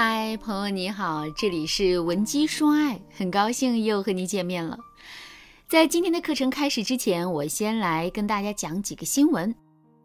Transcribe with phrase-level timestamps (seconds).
[0.00, 4.78] 嗨，朋友你好，这里是文姬说爱，很高兴又和你见面了。
[5.66, 9.52] 在今天的课程开始之前，我先来跟大家讲几个新闻。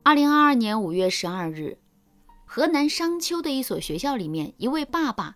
[0.01, 1.77] 二零二二年五月十二日，
[2.43, 5.35] 河南商丘的一所学校里面，一位爸爸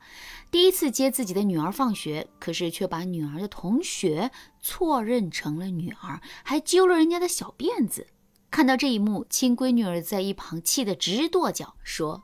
[0.50, 8.08] 第一次接自己的女儿放学，可是却把女儿的同学错认成了女儿，还揪了人家的小辫子。
[8.50, 12.24] 看到这一幕，亲闺女儿在一旁气得直跺脚，说。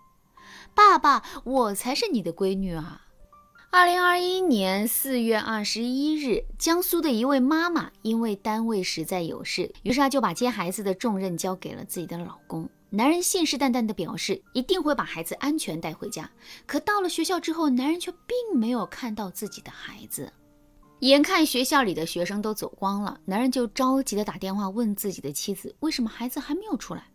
[0.75, 3.01] 爸爸，我才是你的闺女啊！
[3.69, 12.67] 二零二一年四月二十一日，江苏的一位妈妈因为单位实在有事，于是她就把接孩子的重任交给了自己的老公。
[12.89, 16.29] 男人信誓旦旦地表示一定会把孩子安全带回家。
[16.67, 20.31] 可到了学校之后，男人却并没有看到自己的孩子。
[21.00, 27.05] 眼看学校里的学生都走光了，男人就着急地打电话问自己的妻子：“为什么孩子还没有出来？”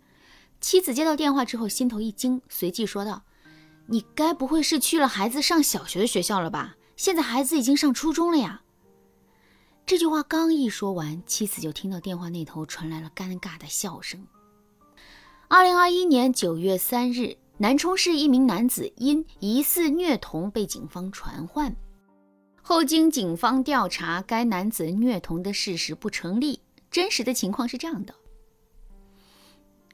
[0.60, 3.22] 妻子接到电话之后，心头一惊，随即说道。
[3.90, 6.76] 你该不会是去了孩子上小学的学校了吧？
[6.94, 8.60] 现在孩子已经上初中了呀。
[9.86, 14.26] 这句话刚一说完，妻子就听到电话那头传来了尴尬的笑声。
[15.48, 21.74] 二零二一年九月三日，南充市一名男子因疑似虐童被警方传唤，
[22.60, 26.60] 后经警方调查，该男子虐童的事实不成立。
[26.90, 28.14] 真实的情况是这样的。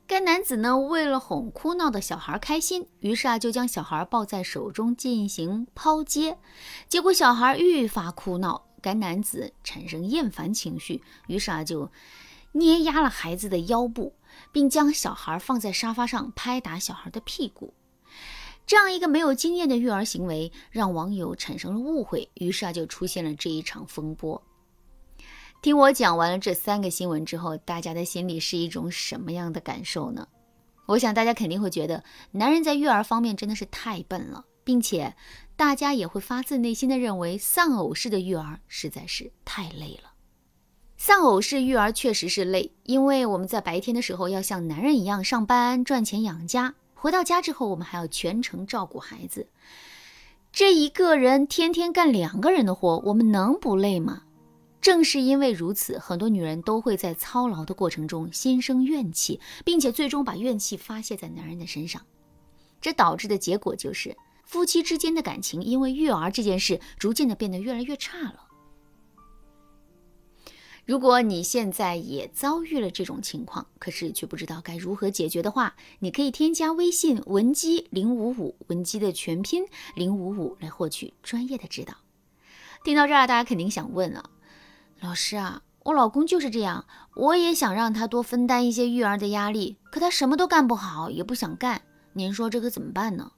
[0.06, 6.38] 该男子呢，为了哄哭闹的小孩开心，于是啊，就将小孩抱在手中进行抛接，
[6.88, 11.90] 结果小孩愈发哭闹，该男子产生厌烦情绪，于是啊，就
[12.52, 14.14] 捏压了孩子的腰部，
[14.52, 17.72] 并将小孩放在沙发上拍打小孩的屁股。
[18.66, 24.42] 这样一个没有经验的育儿行为，让网友产生了误会，于是啊，就出现了这一场风波。
[25.64, 30.28] 听我讲完了这三个新闻之后，大家的心里是一种什么样的感受呢？
[30.84, 35.14] 我想大家肯定会觉得，男人在育儿方面真的是太笨了，并且
[35.56, 40.12] 大家也会发自内心的认为，丧偶式的育儿实在是太累了。
[40.98, 49.48] 丧偶式育儿确实是累，因为我们在白天的时候要像男人一样上班赚钱养家，回到家之后我们还要全程照顾孩子，
[50.52, 54.23] 这一个人天天干两个人的活，我们能不累吗？
[54.84, 62.02] 正是因为如此，很多女人都会在操劳的过程中心生怨气，并且最终把怨气发泄在男人的身上。
[62.82, 68.40] 这导致的结果就是，夫妻之间的感情因为育儿这件事逐渐的变得越来越差了。
[70.84, 81.94] 如果你现在也遭遇了这种情况，可是却不知道该如何解决的话，你可以添加微信文姬零五五，文姬的全拼零五五来获取专业的指导。
[82.84, 84.28] 听到这儿，大家肯定想问了。
[85.04, 91.82] 老师啊，我老公就是这样，我也想让他多分担一些育儿的压力，可他什么都干不好，也不想干。
[92.14, 93.32] 您说这可怎么办呢？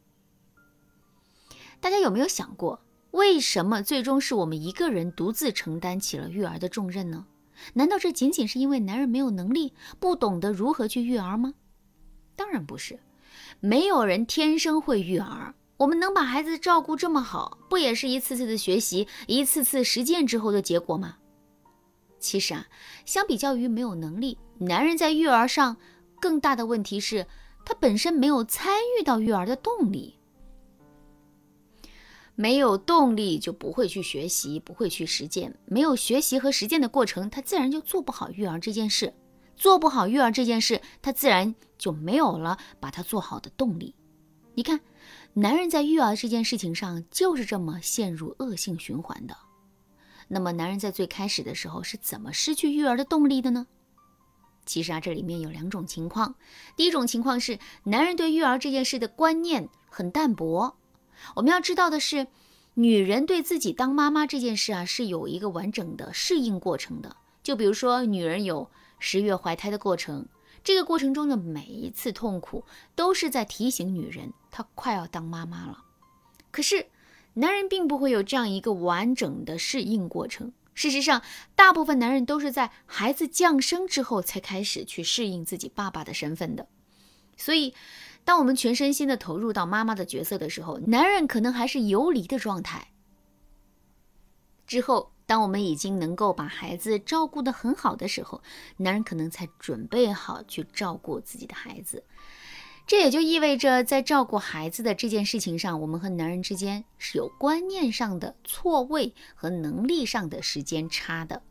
[1.81, 2.79] 大家有没有想过，
[3.11, 7.27] 为什么最终是我们一个人独自承担起了育儿的重任呢？
[7.75, 11.55] 难道这仅仅是因为男人没有能力，不懂得如何去育儿吗？
[12.37, 13.01] 当然不是，
[13.59, 15.53] 没有人天生会育儿。
[15.79, 21.17] 我们能把孩子照顾这么好，不也是一次次的学习，一次次实践之后的结果吗？
[22.27, 22.67] 其实啊，
[23.05, 25.77] 相比较于没有能力，男人在育儿上
[26.21, 27.29] 更大的问题是，
[27.65, 30.19] 他本身没有参与到育儿的动力，
[32.35, 39.15] 没有动力就不会去学习，不会去实践，没有学习和实践的过程，他自然就做不好育儿这件事，
[39.57, 43.95] 做不好育儿这件事，他自然就没有了把它做好的动力。
[44.55, 44.81] 你看，
[45.35, 49.37] 男人在育儿这件事情上就是这么陷入恶性循环的。
[50.29, 53.67] 那么，男人在最开始的时候是怎么失去育儿的动力的呢？
[54.65, 56.35] 其实啊，这里面有两种情况。
[56.75, 60.77] 第一种情况是，男人对育儿这件事的观念很淡薄。
[61.37, 62.27] 我们要知道的是，
[62.75, 67.17] 女人对自己当妈妈这件事啊，是有一个完整的适应过程的。
[67.45, 70.27] 就比如说，女人有十月怀胎的过程，
[70.65, 72.65] 这个过程中的每一次痛苦，
[72.97, 75.85] 都是在提醒女人她快要当妈妈了。
[76.51, 76.89] 可是，
[77.39, 80.53] 男人并不会有这样一个完整的适应过程。
[80.73, 81.23] 事实上，
[81.55, 86.67] 大部分男人都是在孩子降生之后才开始去适应自己爸爸的身份的。
[87.37, 87.75] 所以，
[88.25, 92.89] 当我们全身心的投入到妈妈的角色的时候，男人可能还是游离的状态。
[94.67, 98.43] 之后，当我们已经能够把孩子照顾得很好的时候，
[98.79, 102.03] 男人可能才准备好去照顾自己的孩子。
[102.87, 111.43] 这也就意味着，在照顾孩子的这件事情上，我们和男人之间是有观念上的错位和能力上的时间差的。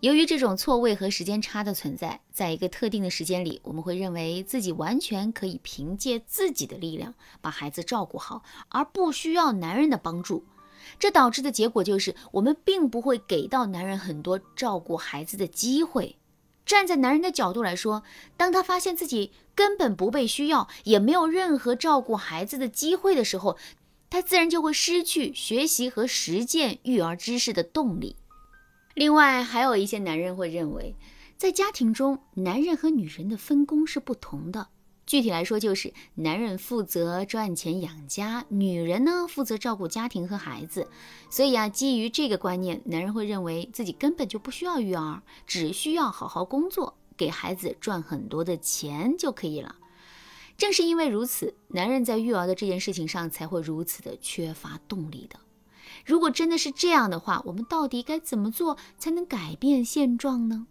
[0.00, 10.44] 由于这种错位和时间差的存在，在一个特定的时间里，我们会认为自己完全可以凭借自己的力量把孩子照顾好，而不需要男人的帮助。
[10.98, 16.16] 这导致的结果就是，我们并不会给到男人很多照顾孩子的机会。
[16.66, 18.02] 站在男人的角度来说，
[18.36, 23.56] 当他发现自己根本不被需要，也没有任何照顾孩子的机会的时候，
[24.10, 28.14] 他自然就会失去学习和实践育儿知识的动力。
[28.94, 30.94] 另外，还有一些男人会认为，
[31.36, 34.68] 在家庭中，男人和女人的分工是不同的。
[35.06, 40.88] 具体来说，就是男人负责赚钱养家，女人呢负责照顾家庭和孩子。
[41.30, 49.76] 所以啊，基于这个观念，男人会认为自己根本就不需要育儿，只需要好好工作，给孩子赚很多的钱就可以了。
[50.56, 55.38] 正是因为如此，男人在育儿的这件事情上才会如此的缺乏动力的。
[56.04, 60.66] 如果真的是这样的话，我们到底该怎么做才能改变现状呢？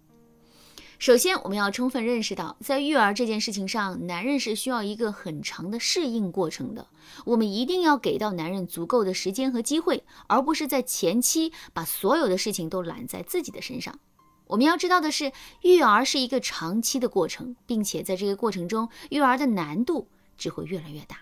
[0.98, 6.88] 首先，我们要充分认识到，在育儿这件事情上，男人是需要一个很长的适应过程的。
[7.26, 14.00] 我们一定要给到男人足够的时间和机会，而不是在前期把所有的事情都揽在自己的身上。
[14.48, 15.32] 我们要知道的是，
[15.62, 20.08] 育儿是一个长期的过程，并且在这个过程中，育儿的难度
[20.38, 21.18] 只会越来越大。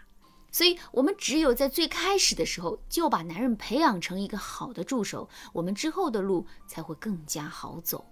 [0.51, 8.05] 所以，我们只有在最开始的时候就把男人培养成一个好的助手，我们之后的路才会更加好走。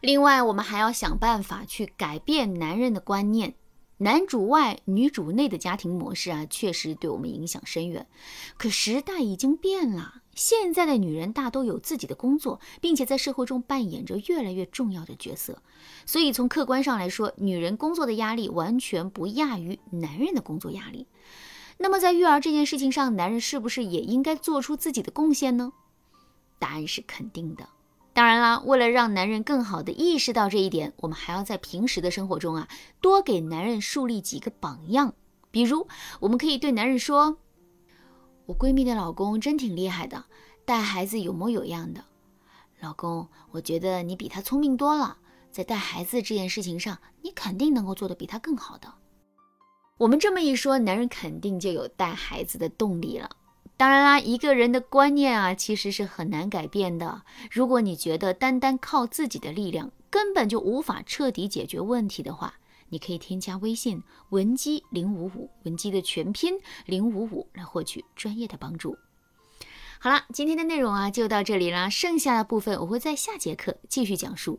[0.00, 3.56] 另外，我们还要想办法去改变男人的观念，
[4.00, 8.06] 男主外女主内的家庭模式啊，确实对我们影响深远。
[8.56, 15.62] 可时代已经变了，现在的女人大都有自己的工作，并且在社会中扮演着越来越重要的角色。
[16.06, 21.08] 所以，从客观上来说，女人工作的压力完全不亚于男人的工作压力。
[21.78, 25.72] 那么，在育儿这件事情上，男人是不是也应该做出自己的贡献呢？
[26.60, 27.68] 答案是肯定的。
[28.18, 32.66] 当然啦，为了让男人更好的意识到这一点，我们还要在平时的生活中啊，
[33.00, 35.14] 多给男人树立几个榜样。
[35.52, 35.86] 比如，
[36.18, 37.38] 我们可以对男人说
[38.46, 40.24] ：“我闺蜜的老公真挺厉害的，
[40.64, 42.04] 带孩子有模有样的。
[42.80, 45.18] 老公，我觉得你比他聪明多了，
[45.52, 48.92] 在带孩子这件事情上，你肯定能够做得比他更好的。”
[49.96, 53.30] 我们这么一说，男人肯定就有带孩子的动力了。
[53.78, 57.22] 当然啦，一个人的观念啊，其实是很难改变的。
[57.48, 62.54] 如果你觉得单单靠自己的力量根本就无法彻底解决问题的话，
[62.88, 68.98] 你可以添加微信文姬零五五，文姬的全拼零五五，来获取专业的帮助。
[70.00, 74.58] 好了，今天的内容啊就到这里啦，剩下的部分我会在下节课继续讲述。